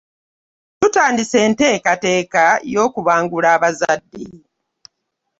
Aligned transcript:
Tutandise 0.79 1.37
enteekateeka 1.47 2.43
y'okubangula 2.73 3.47
abazadde. 3.57 4.23